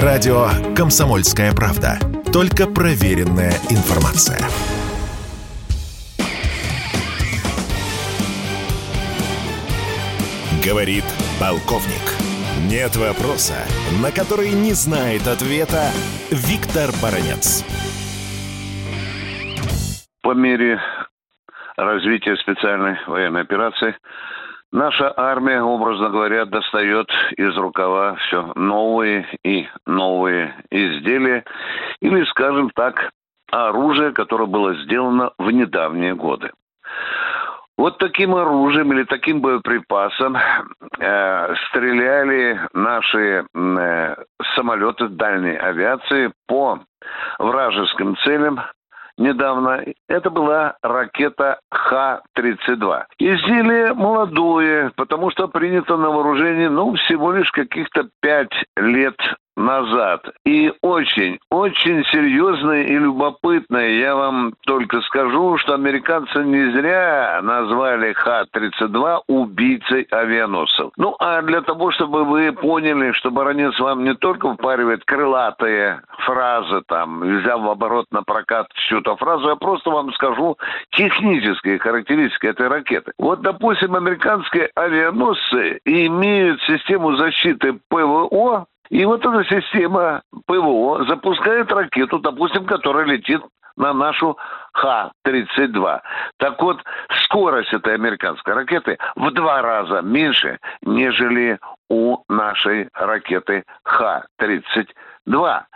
Радио 0.00 0.46
«Комсомольская 0.74 1.52
правда». 1.52 1.98
Только 2.32 2.66
проверенная 2.66 3.52
информация. 3.68 4.38
Говорит 10.64 11.04
полковник. 11.38 12.00
Нет 12.70 12.96
вопроса, 12.96 13.66
на 14.00 14.10
который 14.10 14.52
не 14.52 14.72
знает 14.72 15.26
ответа 15.26 15.90
Виктор 16.30 16.88
Баранец. 17.02 17.62
По 20.22 20.32
мере 20.32 20.80
развития 21.76 22.36
специальной 22.36 22.96
военной 23.06 23.42
операции 23.42 23.94
Наша 24.72 25.12
армия, 25.14 25.62
образно 25.62 26.08
говоря, 26.08 26.46
достает 26.46 27.06
из 27.36 27.54
рукава 27.58 28.14
все 28.14 28.52
новые 28.54 29.26
и 29.44 29.68
новые 29.86 30.54
изделия, 30.70 31.44
или, 32.00 32.24
скажем 32.24 32.70
так, 32.70 33.10
оружие, 33.50 34.12
которое 34.12 34.46
было 34.46 34.74
сделано 34.76 35.32
в 35.36 35.50
недавние 35.50 36.14
годы. 36.14 36.50
Вот 37.76 37.98
таким 37.98 38.34
оружием 38.34 38.92
или 38.94 39.04
таким 39.04 39.42
боеприпасом 39.42 40.36
э, 40.36 41.54
стреляли 41.68 42.60
наши 42.72 43.44
э, 43.54 44.16
самолеты 44.54 45.08
дальней 45.08 45.56
авиации 45.56 46.32
по 46.46 46.80
вражеским 47.38 48.16
целям 48.24 48.60
недавно, 49.22 49.84
это 50.08 50.30
была 50.30 50.76
ракета 50.82 51.60
Х-32. 51.70 53.04
Изделие 53.18 53.94
молодое, 53.94 54.92
потому 54.96 55.30
что 55.30 55.48
принято 55.48 55.96
на 55.96 56.10
вооружение, 56.10 56.68
ну, 56.68 56.94
всего 56.94 57.32
лишь 57.32 57.50
каких-то 57.50 58.08
пять 58.20 58.52
лет 58.76 59.16
назад. 59.56 60.28
И 60.44 60.72
очень, 60.82 61.38
очень 61.50 62.04
серьезное 62.06 62.84
и 62.84 62.96
любопытное, 62.96 63.90
я 63.90 64.14
вам 64.14 64.54
только 64.66 65.00
скажу, 65.02 65.58
что 65.58 65.74
американцы 65.74 66.42
не 66.44 66.72
зря 66.72 67.40
назвали 67.42 68.12
Х-32 68.12 69.20
убийцей 69.26 70.06
авианосцев. 70.10 70.90
Ну, 70.96 71.14
а 71.18 71.42
для 71.42 71.60
того, 71.62 71.90
чтобы 71.92 72.24
вы 72.24 72.52
поняли, 72.52 73.12
что 73.12 73.30
Баранец 73.30 73.78
вам 73.78 74.04
не 74.04 74.14
только 74.14 74.54
впаривает 74.54 75.04
крылатые 75.04 76.02
фразы, 76.24 76.82
там, 76.86 77.20
взяв 77.20 77.60
в 77.60 77.68
оборот 77.68 78.06
на 78.10 78.22
прокат 78.22 78.68
чью-то 78.88 79.16
фразу, 79.16 79.48
я 79.48 79.56
просто 79.56 79.90
вам 79.90 80.12
скажу 80.14 80.56
технические 80.90 81.78
характеристики 81.78 82.46
этой 82.46 82.68
ракеты. 82.68 83.12
Вот, 83.18 83.42
допустим, 83.42 83.94
американские 83.94 84.70
авианосцы 84.74 85.80
имеют 85.84 86.60
систему 86.62 87.16
защиты 87.16 87.78
ПВО, 87.88 88.66
и 88.92 89.06
вот 89.06 89.24
эта 89.24 89.42
система 89.44 90.20
ПВО 90.46 91.06
запускает 91.08 91.72
ракету, 91.72 92.18
допустим, 92.18 92.66
которая 92.66 93.06
летит 93.06 93.40
на 93.74 93.94
нашу 93.94 94.36
Х-32. 94.74 96.00
Так 96.36 96.60
вот, 96.60 96.78
скорость 97.24 97.72
этой 97.72 97.94
американской 97.94 98.52
ракеты 98.52 98.98
в 99.16 99.30
два 99.30 99.62
раза 99.62 100.02
меньше, 100.02 100.58
нежели 100.82 101.58
у 101.92 102.24
нашей 102.30 102.88
ракеты 102.94 103.64
Х-32. 103.84 104.86
Два. 105.24 105.66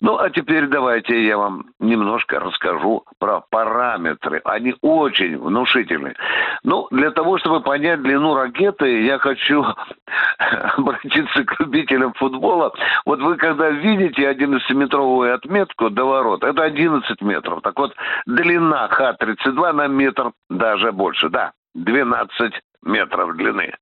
Ну, 0.00 0.16
а 0.16 0.30
теперь 0.30 0.68
давайте 0.68 1.26
я 1.26 1.36
вам 1.36 1.64
немножко 1.80 2.38
расскажу 2.38 3.02
про 3.18 3.42
параметры. 3.50 4.40
Они 4.44 4.76
очень 4.80 5.36
внушительны. 5.38 6.14
Ну, 6.62 6.86
для 6.92 7.10
того, 7.10 7.36
чтобы 7.38 7.62
понять 7.62 8.00
длину 8.00 8.34
ракеты, 8.34 9.02
я 9.02 9.18
хочу 9.18 9.64
обратиться 10.76 11.44
к 11.44 11.58
любителям 11.58 12.12
футбола. 12.12 12.72
Вот 13.04 13.20
вы 13.20 13.36
когда 13.38 13.70
видите 13.70 14.30
11-метровую 14.30 15.34
отметку 15.34 15.90
до 15.90 16.04
ворот, 16.04 16.44
это 16.44 16.62
11 16.62 17.20
метров. 17.22 17.60
Так 17.62 17.76
вот, 17.80 17.96
длина 18.26 18.86
Х-32 18.86 19.72
на 19.72 19.88
метр 19.88 20.30
даже 20.48 20.92
больше. 20.92 21.28
Да, 21.28 21.50
12 21.74 22.52
метров 22.82 23.36
длины. 23.36 23.74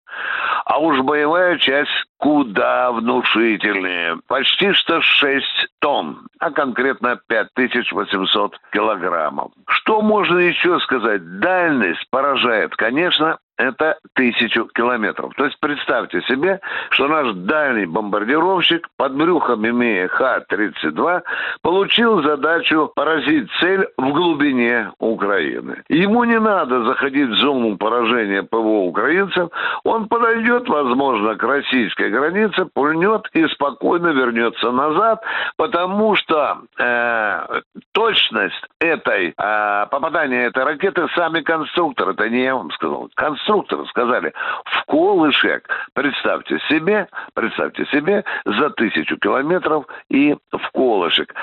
А 0.65 0.78
уж 0.78 1.00
боевая 1.00 1.59
часть 1.59 1.91
куда 2.19 2.93
внушительнее. 2.93 4.19
Почти 4.28 4.72
что 4.72 5.00
6 5.00 5.44
тонн, 5.81 6.27
а 6.38 6.50
конкретно 6.50 7.19
5800 7.27 8.59
килограммов. 8.72 9.53
Что 9.66 10.03
можно 10.03 10.38
еще 10.38 10.78
сказать? 10.81 11.41
Дальность 11.41 12.06
поражает, 12.11 12.77
конечно, 12.77 13.38
это 13.60 13.98
тысячу 14.15 14.66
километров. 14.75 15.32
То 15.37 15.44
есть 15.44 15.59
представьте 15.60 16.22
себе, 16.22 16.60
что 16.91 17.09
наш 17.09 17.34
дальний 17.34 17.87
бомбардировщик 17.87 18.88
под 18.97 19.15
брюхом, 19.15 19.69
имея 19.69 20.09
Х-32, 20.09 21.22
получил 21.62 22.22
задачу 22.22 22.91
поразить 22.94 23.50
цель 23.60 23.87
в 23.99 24.12
глубине 24.12 24.93
Украины. 24.99 25.82
Ему 25.88 26.25
не 26.25 26.38
надо 26.41 26.84
заходить 26.84 27.28
в 27.28 27.34
зону 27.34 27.76
поражения 27.76 28.43
ПВО 28.43 28.87
украинцев, 28.87 29.50
он 29.84 30.09
подойдет, 30.09 30.69
возможно, 30.69 31.37
к 31.37 31.43
российской 31.43 32.10
границе, 32.10 32.65
пульнет 32.72 33.28
и 33.34 33.47
спокойно 33.49 34.09
вернется 34.09 34.70
назад, 34.70 35.22
потому 35.56 36.16
что 36.16 36.62
э, 36.78 37.60
точность 37.93 38.65
этой 38.78 39.34
э, 39.37 39.87
попадания 39.91 40.47
этой 40.47 40.65
ракеты 40.65 41.06
сами 41.15 41.43
конструкторы, 41.43 42.12
это 42.12 42.28
не 42.31 42.44
я 42.44 42.56
вам 42.56 42.70
сказал, 42.70 43.10
конструкторы 43.15 43.50
конструкторы 43.50 43.87
сказали, 43.87 44.33
в 44.65 44.84
колышек, 44.87 45.69
представьте 45.93 46.59
себе, 46.69 47.09
представьте 47.34 47.84
себе, 47.87 48.25
за 48.44 48.71
тысячу 48.71 49.16
километров 49.16 49.87
и 50.09 50.34
в 50.53 50.71
колышек. 50.72 51.34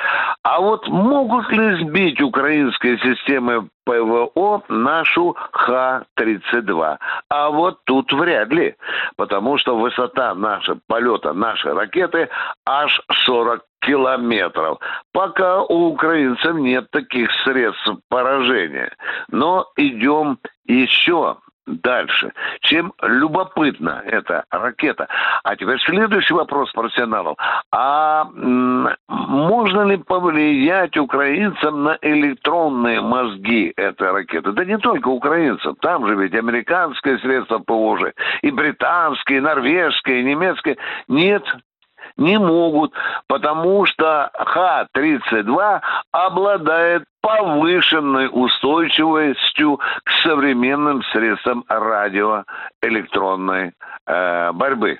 А 0.44 0.60
вот 0.60 0.88
могут 0.88 1.52
ли 1.52 1.84
сбить 1.84 2.22
украинские 2.22 2.98
системы 3.00 3.70
ПВО 3.86 4.64
нашу 4.68 5.36
Х-32. 5.52 6.98
А 7.30 7.50
вот 7.50 7.80
тут 7.86 8.12
вряд 8.12 8.50
ли, 8.50 8.76
потому 9.16 9.58
что 9.58 9.78
высота 9.78 10.36
нашего 10.36 10.80
полета 10.88 11.34
нашей 11.34 11.74
ракеты 11.74 12.30
аж 12.66 13.02
40 13.26 13.64
километров. 13.80 14.80
Пока 15.14 15.62
у 15.62 15.94
украинцев 15.94 16.56
нет 16.56 16.92
таких 16.92 17.30
средств 17.46 17.90
поражения. 18.10 18.92
Но 19.30 19.68
идем 19.78 20.40
еще 20.66 21.38
дальше. 21.68 22.32
Чем 22.62 22.94
любопытна 23.02 24.02
эта 24.06 24.46
ракета. 24.50 25.08
А 25.44 25.56
теперь 25.56 25.80
следующий 25.82 26.34
вопрос 26.34 26.72
профессионалов. 26.72 27.38
А 27.72 28.26
можно 29.08 29.82
ли 29.84 29.98
повлиять 29.98 30.98
украинцам 30.98 31.84
на 31.84 31.98
электронные 32.02 33.02
мозги 33.02 33.74
этой 33.76 34.12
ракеты? 34.12 34.52
Да 34.54 34.66
не 34.66 34.78
только 34.78 35.10
украинцам. 35.10 35.76
Там 35.82 36.08
же 36.08 36.16
ведь 36.16 36.34
американское 36.34 37.18
средство 37.20 37.60
ПВО 37.60 38.00
же, 38.00 38.14
и 38.42 38.52
британские, 38.52 39.40
и 39.40 39.42
норвежские, 39.42 40.22
и 40.22 40.24
немецкие. 40.24 40.78
Нет, 41.08 41.44
не 42.18 42.40
могут, 42.40 42.94
потому 43.28 43.86
что 43.86 44.32
Х-32 44.34 45.82
обладает 46.12 47.04
повышенной 47.22 48.30
устойчивостью 48.32 49.80
к 50.04 50.12
современным 50.24 51.04
средствам 51.12 51.64
радиоэлектронной 51.68 53.74
э, 54.06 54.52
борьбы. 54.54 54.98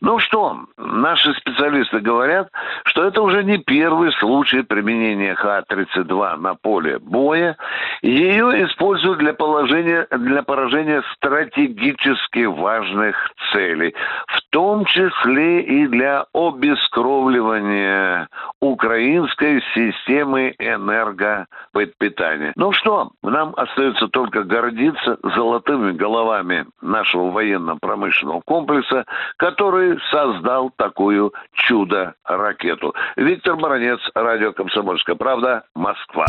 Ну 0.00 0.18
что, 0.18 0.66
наши 0.76 1.32
специалисты 1.34 2.00
говорят, 2.00 2.48
что 2.84 3.04
это 3.04 3.22
уже 3.22 3.42
не 3.44 3.58
первый 3.58 4.12
случай 4.12 4.62
применения 4.62 5.34
Х-32 5.34 6.36
на 6.36 6.54
поле 6.54 6.98
боя. 6.98 7.56
Ее 8.02 8.66
используют 8.66 9.18
для, 9.18 9.32
положения, 9.32 10.06
для 10.10 10.42
поражения 10.42 11.02
стратегически 11.14 12.44
важных 12.44 13.16
целей, 13.52 13.94
в 14.26 14.40
том 14.50 14.84
числе 14.84 15.62
и 15.62 15.86
для 15.86 16.26
обескровливания 16.34 18.28
украинской 18.60 19.62
системы 19.74 20.54
энергопитания. 20.58 22.52
Ну 22.56 22.72
что, 22.72 23.12
нам 23.22 23.54
остается 23.56 24.08
только 24.08 24.42
гордиться 24.44 25.18
золотыми 25.34 25.92
головами 25.92 26.66
нашего 26.80 27.30
военно-промышленного 27.30 28.42
комплекса, 28.44 29.04
который 29.46 29.96
создал 30.10 30.70
такую 30.76 31.32
чудо-ракету. 31.52 32.94
Виктор 33.16 33.54
Баранец, 33.56 34.00
радио 34.14 34.52
«Комсомольская 34.52 35.14
правда», 35.14 35.62
Москва. 35.74 36.26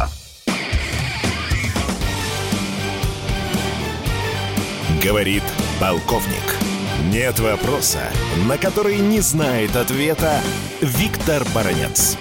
Говорит 5.04 5.44
полковник. 5.80 6.46
Нет 7.12 7.40
вопроса, 7.40 8.04
на 8.48 8.58
который 8.58 9.00
не 9.00 9.22
знает 9.22 9.75
ответа 9.75 10.40
Виктор 10.81 11.42
Баранец. 11.56 12.18